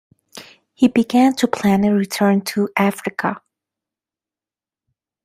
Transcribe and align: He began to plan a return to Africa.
He 0.73 0.87
began 0.87 1.35
to 1.35 1.47
plan 1.47 1.83
a 1.83 1.93
return 1.93 2.41
to 2.45 2.67
Africa. 2.75 3.39